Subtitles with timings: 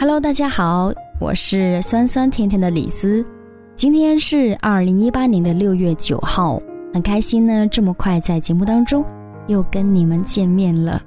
[0.00, 3.26] Hello，大家好，我是酸酸甜甜的李斯。
[3.74, 6.62] 今天是二零一八年的六月九号，
[6.94, 9.04] 很开心呢，这么快在节目当中
[9.48, 11.02] 又跟你们见面了。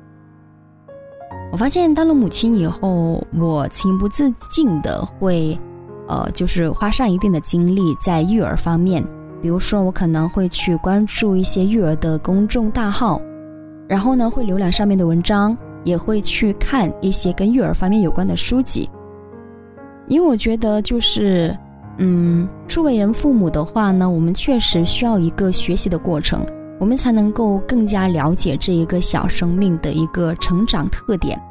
[1.54, 5.58] 我发现当了母亲以后，我情不自禁的会，
[6.10, 9.02] 呃，就是花上一定的精力在育儿方面。
[9.42, 13.21] 比如说，我可能会去关注一些育儿的公众大号，
[13.88, 15.58] 然后呢，会浏览上面的文章。
[15.84, 18.90] 也会去看一些跟育儿方面有关的书籍，
[20.07, 21.57] 因为我觉得就是，
[21.98, 26.45] 嗯，作为人父母的话呢，我们确实需要一个学习的过程，
[26.80, 31.41] 我们才能够更加了解这一个小生命的一个成长特点。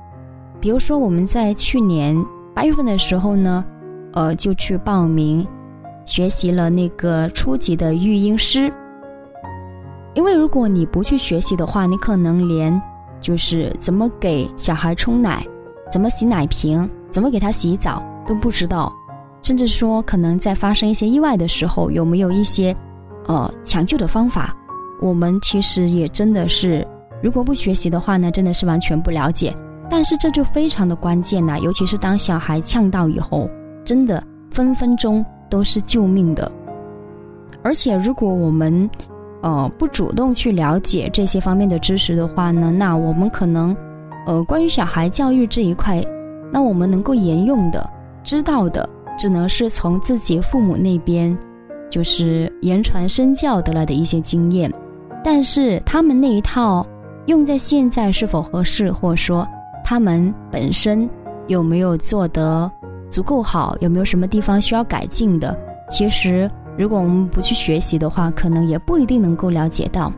[0.60, 2.16] 比如说，我们在去年
[2.54, 3.64] 八月份的时候呢，
[4.12, 5.46] 呃，就去报名
[6.04, 8.72] 学习了那个初级的育婴师，
[10.14, 12.80] 因为如果你不去学习的话，你可能连。
[13.20, 15.46] 就是怎么给小孩冲奶，
[15.90, 18.92] 怎么洗奶瓶，怎么给他洗澡都不知道，
[19.42, 22.74] 甚至说可能在发生一些意外的时候，有没有一些
[23.26, 24.56] 呃抢救的方法，
[25.00, 26.86] 我们其实也真的是，
[27.22, 29.54] 如果不学习的话呢，真的是完全不了解。
[29.88, 33.50] 但是这就非常的关键呐，尤其是当小孩呛到以后，
[33.84, 36.50] 真的分分钟都是救命的。
[37.62, 38.88] 而且如果我们
[39.42, 43.74] 呃，不主动去了解这些方面的知识的话呢，那我们可能，
[44.26, 46.04] 呃，关于小孩教育这一块，
[46.52, 47.88] 那我们能够沿用的、
[48.22, 48.86] 知道的，
[49.18, 51.36] 只能是从自己父母那边，
[51.88, 54.70] 就是言传身教得来的一些经验。
[55.24, 56.86] 但是他们那一套
[57.24, 59.48] 用在现在是否合适，或者说
[59.82, 61.08] 他们本身
[61.46, 62.70] 有没有做得
[63.10, 66.50] 足够好，有没有什么地方需要改进的，其实。
[66.80, 70.10] 如果我们不去学习的话，可能也不一定能够了解到。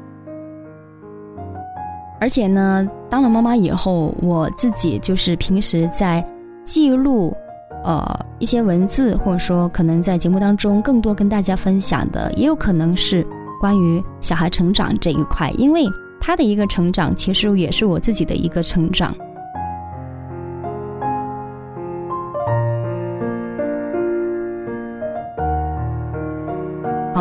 [2.20, 6.24] 而且呢，当了妈妈以后，我自己就是平时在
[6.64, 7.36] 记录，
[7.82, 8.06] 呃，
[8.38, 13.26] 一些文字，或者说可能在节目当中更多跟大家分享的，也有可能是
[13.60, 15.84] 关于小孩成长这一块，因为
[16.20, 19.12] 他的一个成长，其实也是我自己的一个成长。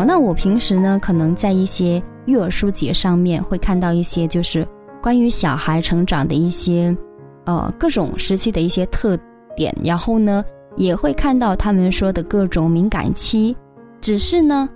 [0.04, 4.66] 那我平时呢，可能在一些育儿书籍上面会看到一些，就是
[5.02, 6.96] 关于小孩成长的一些，
[7.44, 9.18] 呃，各种时期的一些特
[9.56, 10.44] 点，然后呢，
[10.76, 13.56] 也会看到他们说的各种敏感期。
[14.00, 14.68] 只是呢，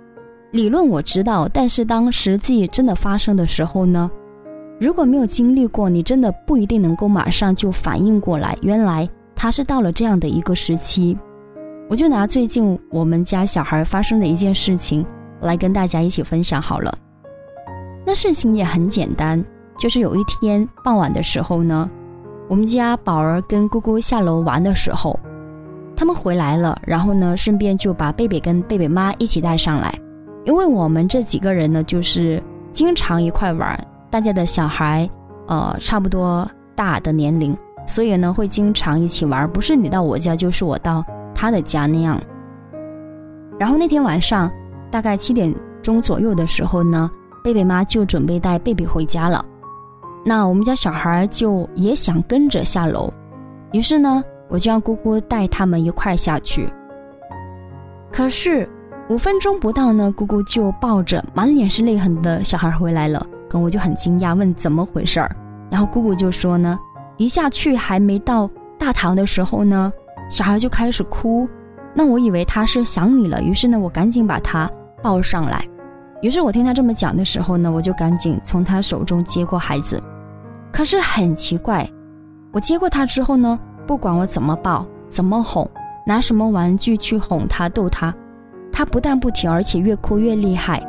[0.51, 4.09] 理论我知道，但是当实际真的发生的时候呢，
[4.79, 11.17] 如果没有经历过，你真的不一定能够马上就反应过来，原来他是到了这样的一个时期。
[11.89, 15.05] 我就拿最近我们家小孩发生的一件事情
[15.41, 16.93] 来跟大家一起分享好了。
[18.05, 19.43] 那事情也很简单，
[19.77, 21.89] 就是有一天傍晚的时候呢，
[22.47, 25.19] 我们家宝儿跟姑姑下楼玩的时候，
[25.95, 29.93] 他们回来了，然后呢，顺便就把贝贝跟贝贝妈一起带上来，
[30.45, 32.41] 因为我们这几个人呢，就是
[32.73, 35.09] 经常一块玩，大家的小孩
[35.47, 37.55] 呃差不多大的年龄，
[37.85, 41.05] 所以呢会经常一起玩，不是你到我家，就是我到。
[41.39, 42.19] 他的家那样，
[43.59, 44.51] 然后那天晚上
[44.97, 45.53] 大概七点
[45.83, 47.07] 钟左右的时候呢，
[47.43, 49.45] 贝贝妈就准备带贝贝回家了。
[50.25, 53.13] 那我们家小孩就也想跟着下楼，
[53.73, 56.67] 于是呢，我就让姑姑带他们一块下去。
[58.11, 58.67] 可是
[59.07, 65.29] 五分钟不到呢，姑姑就抱着满脸是泪痕的小孩回来了，我就很惊讶，问怎么回事儿。
[65.69, 66.79] 然后姑姑就说呢，
[67.17, 69.93] 一下去还没到大堂的时候呢。
[70.27, 71.47] 小孩就开始哭，
[71.93, 74.67] 那我以为他是想你了，于是呢，我赶紧把他
[75.01, 75.63] 抱上来。
[76.21, 80.01] 于是我听他这么讲的时候呢，我就赶紧从他手中接过孩子。
[80.71, 81.87] 可是很奇怪，
[82.51, 85.69] 我接过他之后呢，不管我怎么抱、怎么哄，
[86.05, 88.13] 拿什么玩具去哄他、逗他，
[88.71, 90.81] 他不但不停，而且越哭越厉害。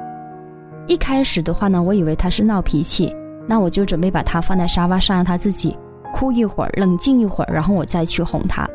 [0.86, 3.14] 一开始的话呢，我以为他是闹脾气，
[3.46, 5.76] 那我就准备把他放在沙发上，让他自己
[6.12, 8.66] 哭一会儿，冷静一会儿，然后我再去哄他。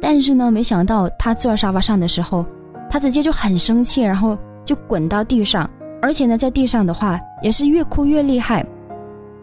[0.00, 2.44] 但是呢，没想到他坐在沙发上的时候，
[2.90, 5.68] 他直接就很生气，然后就滚到地上，
[6.00, 8.64] 而且呢，在地上的话也是越哭越厉害。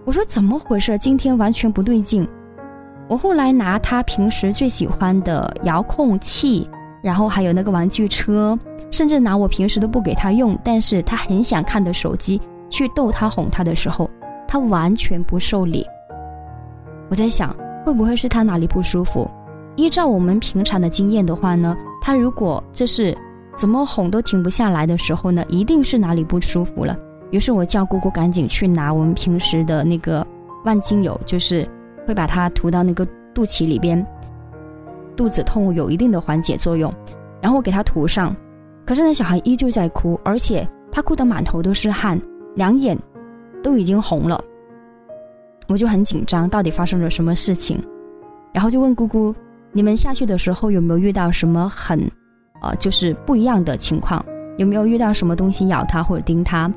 [0.04, 0.98] 我说怎么回事？
[0.98, 2.28] 今天完全不对劲。
[3.08, 6.68] 我后来拿他平时最喜欢的遥控器，
[7.04, 8.58] 然后还有那个玩具车，
[8.90, 14.10] 甚至拿我平时都不给他用，但是他很想看的手机去逗他哄他的时候，
[14.48, 15.86] 他完全不受理。
[17.10, 19.30] 我在想，会不会是他哪里不舒服？
[19.76, 23.16] 依照我们平常的经验的话呢，他如果这是
[23.58, 26.98] 怎么哄都停不下来的时候呢，一定是哪里不舒服了。
[27.30, 30.26] 于是我叫姑姑赶紧去拿我们平时的那个
[30.66, 31.68] 万金油，就是
[32.06, 34.06] 会把它涂到那个肚脐里边，
[35.16, 36.94] 肚子痛有一定的缓解作用。
[37.42, 38.36] 然后我给他涂上，
[38.86, 42.20] 可是那小孩依旧在哭，而且他哭得满头都是汗，
[42.56, 42.98] 两眼
[43.64, 44.44] 都已经红了。
[45.68, 47.82] 我就很紧张，到底发生了什么事情？
[48.54, 49.34] 然后就问姑姑
[49.72, 52.12] ：“你们下去的时候有没有遇到什么很，
[52.62, 54.24] 呃，就是不一样的情况？
[54.58, 56.72] 有没有遇到什么东西咬他或者叮他？”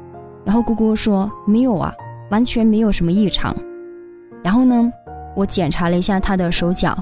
[0.44, 1.92] 然后姑姑说：“没有啊，
[2.30, 3.54] 完全没有什么异常。”
[4.42, 4.92] 然后呢，
[5.34, 6.96] 我检查了一下他的手脚。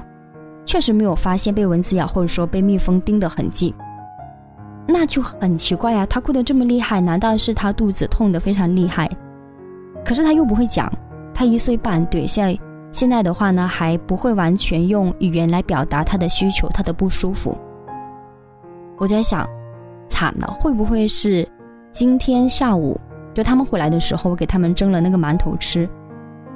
[0.65, 3.75] 确实没有发现被蚊子咬或者说被蜜蜂叮的痕迹，
[4.87, 6.05] 那就很奇怪啊！
[6.05, 9.09] 他哭得这么厉害，难道是他肚子痛得非常厉害？
[10.05, 10.89] 可是他又不会讲，
[11.33, 12.57] 他一岁半，对，现在
[12.93, 17.57] 现在的话呢，还不会完全用语言来表达他的需求，他的不舒服。
[18.97, 19.47] 我在想，
[20.07, 21.47] 惨了，会不会是
[21.91, 22.99] 今天下午
[23.33, 25.89] 就他们回来的时候，我给他们蒸了那个馒头吃？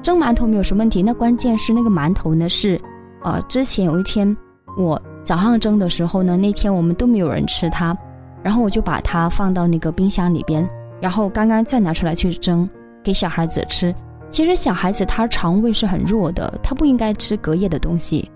[0.03, 2.79] 蒸馒头没有什么问题，那关键是那个馒头呢是。
[3.23, 4.37] 呃，之前有一天
[4.77, 7.97] 我早上蒸的时候呢，那天我们都没有人吃它，
[8.43, 10.65] 然后我就把它放到那个冰箱里边，
[11.01, 12.69] 然后刚刚再拿出来去蒸
[13.03, 13.93] 给小孩子吃。
[14.29, 18.29] 其实小孩子他肠胃是很弱的，他不应该吃隔夜的东西，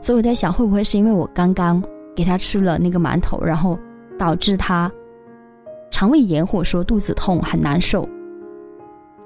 [0.00, 1.82] 所以我在想会不会是因为我刚刚
[2.16, 3.78] 给他吃了那个馒头，然后
[4.18, 4.90] 导致他
[5.90, 8.08] 肠胃炎或者说肚子痛很难受。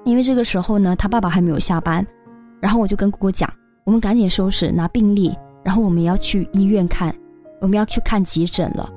[0.04, 2.06] 因为这个时候呢，他爸爸还没有下班，
[2.60, 3.50] 然后我就跟姑姑讲。
[3.84, 5.34] 我们赶紧收拾拿病历，
[5.64, 7.12] 然后我们要去医院看，
[7.60, 8.88] 我们要去看急诊了。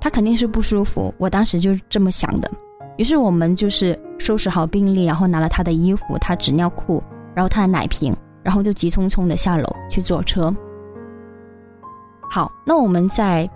[0.00, 2.50] 他肯定是不舒服，我当时就是这么想的。
[2.98, 7.02] 于是我们就是收拾好病历，然后拿了他的衣服、他纸尿裤，
[7.34, 10.54] 然后他的奶瓶，然后就急匆匆的下楼去坐车。
[12.34, 13.46] 好，那我们在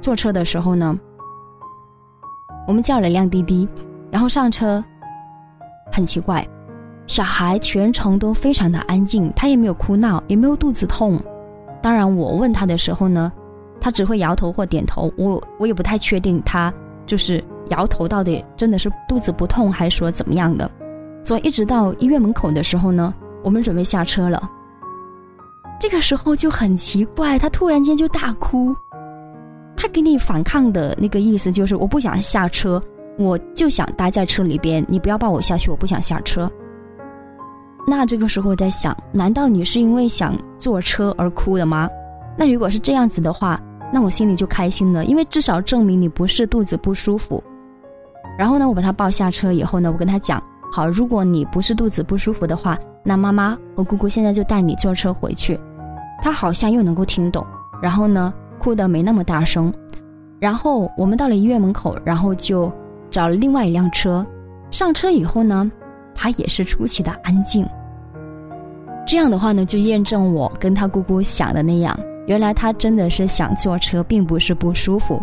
[0.00, 0.98] 坐车的时候呢，
[2.66, 3.68] 我们叫了辆滴滴，
[4.10, 4.82] 然后上车，
[5.92, 6.42] 很奇怪。
[7.06, 11.20] 小孩全程都非常的安静，他也没有哭闹，也没有肚子痛。
[11.82, 13.30] 当然，我问他的时候呢，
[13.78, 15.12] 他只会摇头或点头。
[15.18, 16.72] 我我也不太确定他
[17.04, 20.70] 就是摇头到底真的是肚子不痛，还是说怎么样的。
[21.22, 23.12] 所以一直到医院门口的时候呢，
[23.44, 24.42] 我们准备下车了。
[25.82, 28.72] 这个时候就很奇怪，他突然间就大哭。
[29.76, 32.80] 他给你反抗的那个意思就是我不想下车，
[33.18, 36.48] 我就想待在车里边，你不要抱我下去，我不想下车。
[37.84, 41.90] 那这个时候我在想，难道你是因为想坐车而哭的吗？
[42.38, 43.60] 那如果是这样子的话，
[43.92, 47.42] 那我心里就开心了，因为至少证明你不是肚子不舒服。
[48.38, 50.40] 然后呢，我把他抱下车以后呢，我跟他讲，
[50.70, 55.58] 好，如果你不是肚子不舒服的话，那妈妈和姑姑现在就带你坐车回去。
[56.22, 57.46] 他好像又能够听懂，
[57.82, 59.70] 然后呢，哭得没那么大声。
[60.40, 62.72] 然后我们到了医院门口，然后就
[63.10, 64.26] 找了另外一辆车。
[64.70, 65.70] 上车以后呢。
[66.14, 67.66] 他也是出奇的安静。
[69.06, 75.18] 这样的话呢，就验证我跟他姑姑想的那样，原来他真的是想坐车，并不是不舒服。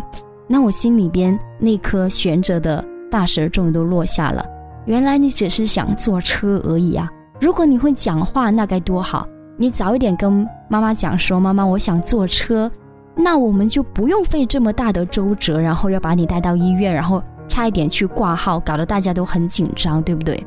[0.48, 4.44] 那我心里边那颗悬着的大石终于都落下了。
[4.84, 7.08] 原来你只是想坐车而已啊！
[7.40, 9.24] 如果你会讲话，那该多好！
[9.60, 12.70] 你早一点跟妈妈讲说，妈妈，我想坐车，
[13.14, 20.42] 那我们就不用费这么大的周折，然后要把你带到医院，然后差一点去挂号，搞得大家都很紧张，对不对？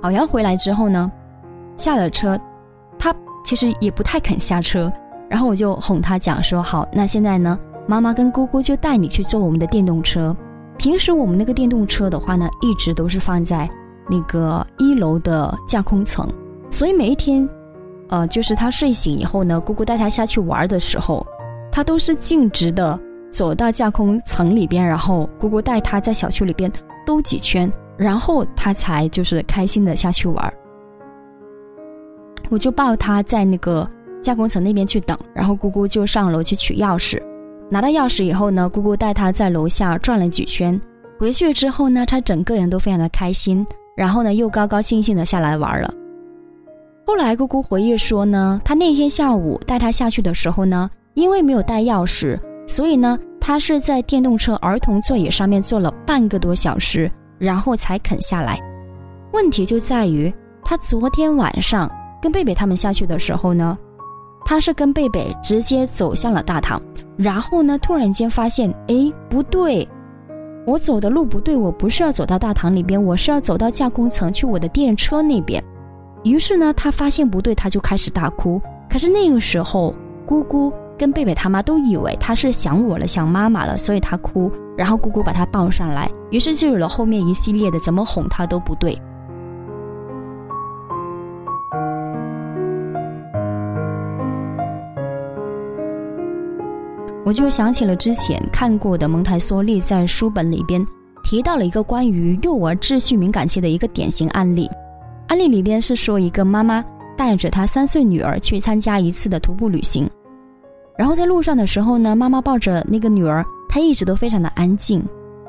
[0.00, 1.08] 好，然后回来之后呢，
[1.76, 2.36] 下了车，
[2.98, 3.14] 他
[3.44, 4.92] 其实也不太肯下车，
[5.28, 10.36] 然后我就哄他讲说：“好，那现在呢，妈妈跟姑姑就带你去坐我们的电动车。
[10.78, 13.70] 平时我们那个电动车的话呢，一直都是放在
[14.10, 16.28] 那个一楼的架空层，
[16.72, 17.48] 所以每一天，
[18.08, 21.24] 呃，就是他睡醒以后呢，姑姑带他下去玩的时候，
[21.70, 22.98] 他都是径直的
[23.30, 26.72] 走到架空层里边，然后姑姑带他在小区里边
[27.06, 30.54] 兜几圈。”然后他才就是开心的下去玩
[32.48, 33.88] 我就抱他在那个
[34.22, 37.22] 架空层那边去等，然后姑姑就上楼去取钥匙。
[37.68, 40.80] 拿到钥匙以后呢，姑姑带他在楼下转了几圈，
[41.18, 43.64] 回去之后呢，他整个人都非常的开心，
[43.94, 45.94] 然后呢又高高兴兴的下来玩了。
[47.04, 57.10] 后来姑姑回忆说呢，她那天下午带他下去的时候呢，因为没有带钥匙，所以呢，他是在电动车儿童座椅上面坐了半个多小时。
[57.38, 58.56] 然后才肯下来，
[59.32, 60.32] 问题就在于
[60.62, 61.90] 他昨天晚上
[62.20, 63.76] 跟贝贝他们下去的时候呢，
[64.44, 66.80] 他是跟贝贝直接走向了大堂，
[67.16, 69.88] 然后呢突然间发现，哎，不对，
[70.64, 75.60] 我走的路不对，我不是要走到大堂里边，我是要走到架空层去我的电车那边。
[76.24, 78.60] 于是呢，他发现不对，他就开始大哭。
[78.88, 79.94] 可是那个时候，
[80.26, 80.72] 姑姑。
[80.98, 88.96] 跟贝贝他妈都以为他是想我了，想妈妈了，所以他哭，然后姑姑把他抱上来，于是就有了后面一系列的怎么哄他都不对。
[97.24, 100.86] 我就想起了之前看过的蒙台梭利在书本里边
[101.24, 104.70] 提到了一个关于幼儿秩序敏感期的一个典型案例。
[105.32, 106.84] 案例里边是说一个妈妈
[107.16, 110.06] 带着她三岁女儿去参加一次的徒步旅行，
[110.94, 115.02] 然后在路上的时候呢，妈妈抱着那个女儿，她一直都非常的安静。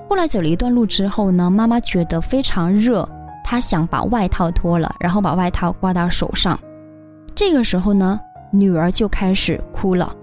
[0.10, 3.06] 后来走了一段路之后呢，妈妈觉得非常热，
[3.44, 6.58] 她想把外套脱了，然后把外套挂到手上。
[7.36, 8.18] 这个时候呢，
[8.54, 10.16] 女儿就开始哭了。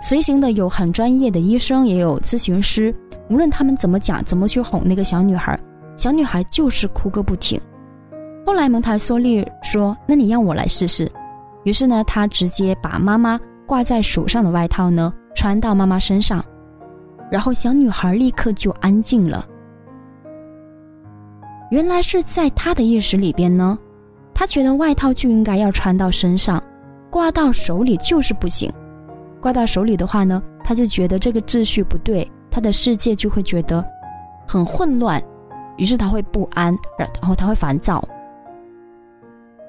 [0.00, 2.92] 随行的有很专业的医生，也有咨询师。
[3.30, 5.56] 无论他们怎么讲，怎么去哄那个小女孩，
[5.96, 7.60] 小女孩就是哭个不停。
[8.46, 11.10] 后来蒙台梭利说：“那你让我来试试。”
[11.64, 16.42] 于是呢，他直接把妈妈挂在手上的外套呢穿到妈妈身上，
[17.28, 19.44] 然后小女孩立刻就安静了。
[21.72, 23.76] 原来是在他的意识里边呢，
[24.32, 26.62] 他觉得外套就应该要穿到身上，
[27.10, 28.72] 挂到手里就是不行。
[29.40, 33.84] 挂到手里的话呢，他就觉得这个秩序不对，他的世界就会觉得
[34.46, 35.20] 很混乱，
[35.78, 38.06] 于是他会不安，然后他会烦躁。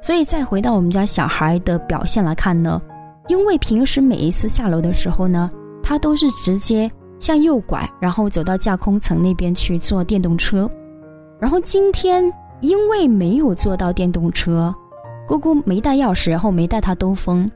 [0.02, 2.82] 所以再回到我们家小孩的表现来看呢，
[3.28, 5.50] 因为平时每一次下楼的时候呢，
[5.84, 6.90] 他都是直接
[7.20, 10.70] 向右拐，然后走到架空层那边去坐电动车，
[11.40, 14.74] 然后今天因为没有坐到电动车，
[15.28, 17.50] 姑姑没带钥匙，然后没带他兜风。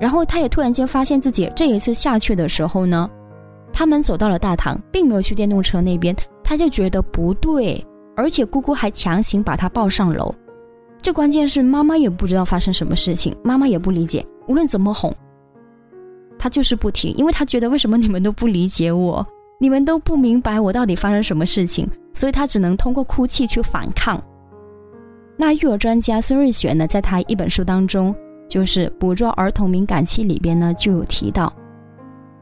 [0.00, 3.10] 然后他也突然间发现自己这一次下去的时候呢，
[3.72, 6.14] 他们走到了大堂，并没有去电动车那边，
[6.44, 7.84] 他就觉得不对，
[8.16, 10.32] 而且姑姑还强行把他抱上楼。
[11.00, 15.14] 这关键是妈妈也不知道发生什么事情，妈妈也不理解，无论怎么哄，
[16.38, 19.26] 他就是不听，因为他觉得为什么你们都不理解我，
[19.60, 24.22] 你们都不明白我到底发生什么事情，所以他只能通过哭泣去反抗。
[25.36, 28.14] 那育儿专家孙瑞雪呢，在他一本书当中。
[28.48, 31.52] 就是捕捉儿童敏感期里边呢，就有提到，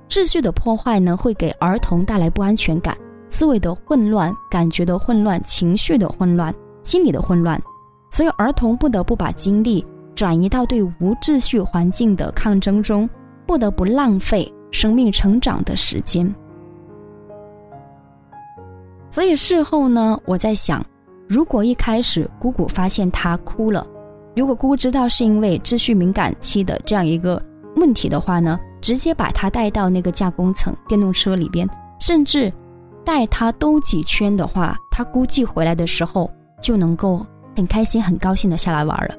[0.08, 2.96] 秩序的破坏呢，会给儿童带来不安全感、
[3.28, 7.60] 思维的混乱、感觉的混乱、情绪的混乱、心理的混乱，
[8.10, 9.84] 所以儿童不得不把精力
[10.14, 13.08] 转移到对无秩序环境的抗争中，
[13.46, 16.34] 不得不浪费生命成长的时间。
[19.10, 20.84] 所以事后呢，我在想，
[21.28, 23.86] 如果一开始姑姑发现他哭了。
[24.34, 27.40] 如果姑姑知道是因为秩序敏感期的这样一个
[27.76, 31.66] 问题的话呢，直接把他带到那个加工层电动车里边，
[31.98, 32.52] 甚至
[33.04, 37.24] 带他兜几圈的话，他估计回来的时候就能够
[37.56, 39.14] 很开心、很高兴的下来玩了。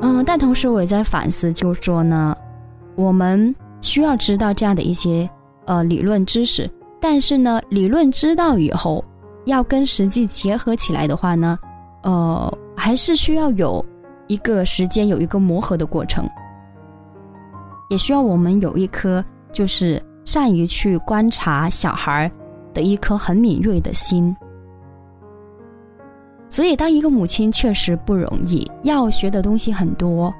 [0.00, 2.36] 嗯，但同时我也在反思，就说呢，
[2.96, 5.28] 我们需要知道这样的一些
[5.66, 6.68] 呃理论知识。
[7.00, 9.02] 但是呢，理论知道以后，
[9.46, 11.58] 要跟实际结合起来的话呢，
[12.02, 13.84] 呃，还是需要有
[14.26, 16.28] 一个时间，有一个磨合的过程，
[17.88, 22.30] 也需要我们有一颗就是善于去观察小孩
[22.72, 24.32] 的一颗很敏锐的心。
[26.48, 30.32] 所以，当一个母亲确实不容易，要学的东西很多，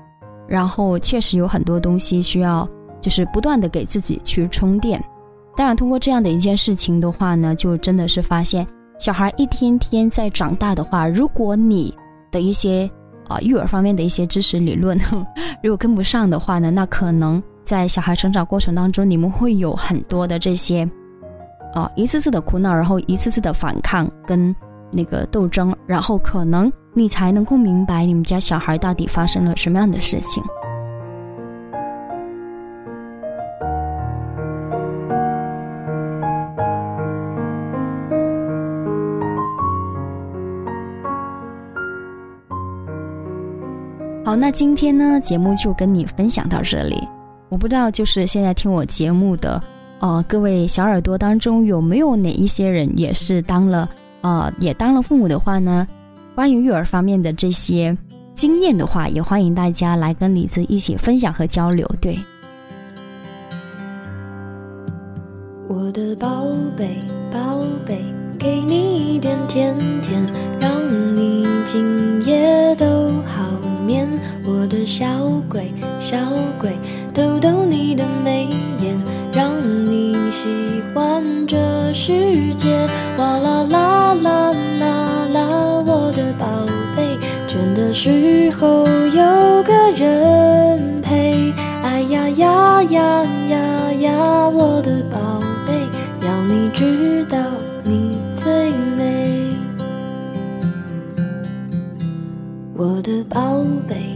[0.47, 2.68] 然后确实有很多东西需要，
[3.00, 5.02] 就是不断的给自己去充电。
[5.56, 8.64] 当然，通过这样的一件事情的话呢，就真的是发现
[8.97, 11.92] 小孩一天天在长大的话，如果你
[12.30, 12.88] 的一些
[13.26, 14.97] 啊育儿方面的一些知识理论
[15.64, 20.83] 如果跟不上的话呢，那可能在小孩成长过程当中，你们会有很多的这些
[21.73, 24.53] 啊一次次的苦恼，然后一次次的反抗跟
[24.91, 30.43] 那个斗争，然后可能你才能够明白你们家小孩到底发生了什么样的事情。
[44.25, 46.97] 好，那今天呢，节目就跟你分享到这里。
[47.50, 49.61] 我不知道，就是现在听我节目的，
[49.99, 53.90] 呃，各位小耳朵当中有没有哪一些人也是当了，
[54.21, 55.87] 呃，也当了父母的话呢？
[56.37, 57.95] 关于育儿方面的这些
[58.37, 61.85] 经验的话，也欢迎大家来跟李子一起分享和交流。
[62.00, 62.16] 对，
[65.69, 66.88] 我的宝贝，
[67.33, 67.99] 宝贝，
[68.38, 70.25] 给你一点甜甜，
[70.61, 70.71] 让
[71.16, 73.42] 你今夜都好
[73.85, 74.09] 眠。
[74.47, 75.07] 我的小
[75.49, 76.16] 鬼，小
[76.59, 76.73] 鬼，
[77.21, 78.49] 逗逗你的眉
[78.79, 78.99] 眼，
[79.31, 79.55] 让
[79.87, 80.49] 你喜
[80.95, 82.89] 欢这世界。
[83.19, 86.47] 哇啦啦啦啦啦，我的宝
[86.97, 91.53] 贝，倦的时候有个人陪。
[91.83, 95.75] 哎呀呀呀呀呀，我的宝贝，
[96.27, 97.37] 要你知道
[97.85, 99.55] 你最美。
[102.75, 104.10] 我的宝贝。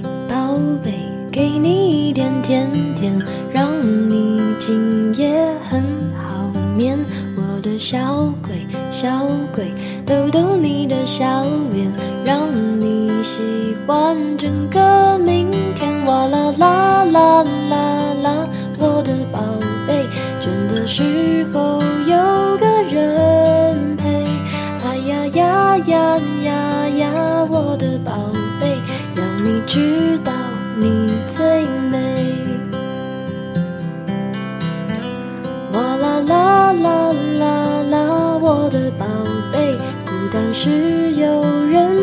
[1.55, 3.17] 给你一点甜甜，
[3.53, 3.71] 让
[4.11, 5.81] 你今夜很
[6.19, 6.99] 好眠。
[7.37, 9.09] 我的小鬼，小
[9.55, 9.73] 鬼，
[10.05, 11.89] 逗逗你的笑脸，
[12.25, 12.49] 让
[12.81, 13.41] 你喜
[13.87, 16.05] 欢整个明天。
[16.07, 19.39] 哇啦啦啦啦啦，我的宝
[19.87, 20.05] 贝，
[20.41, 24.09] 倦的时候有个人陪。
[24.83, 28.13] 哎呀呀呀呀呀，我的宝
[28.61, 28.77] 贝，
[29.15, 30.33] 要你知道
[30.77, 32.37] 你最美。
[35.73, 39.05] 哇啦啦啦啦啦，我的宝
[39.53, 41.94] 贝，孤单时有人